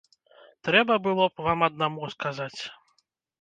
Трэба 0.67 0.95
было 1.07 1.27
б 1.33 1.45
вам 1.49 1.59
аднаму 1.67 2.09
сказаць. 2.15 2.61